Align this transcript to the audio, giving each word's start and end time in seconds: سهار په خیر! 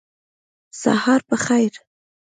سهار 0.81 1.19
په 1.29 1.35
خیر! 1.45 1.73